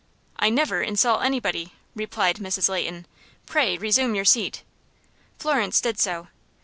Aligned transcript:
"I 0.39 0.49
never 0.49 0.81
insult 0.81 1.21
anybody," 1.23 1.73
replied 1.93 2.37
Mrs. 2.37 2.69
Leighton. 2.69 3.05
"Pray, 3.45 3.77
resume 3.77 4.15
your 4.15 4.25
seat." 4.25 4.63
Florence 5.37 5.79
did 5.79 5.99
so. 5.99 6.29